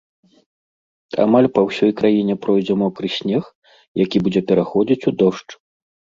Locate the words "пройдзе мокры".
2.47-3.07